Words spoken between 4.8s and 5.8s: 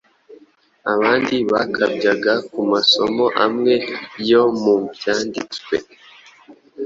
Byanditswe,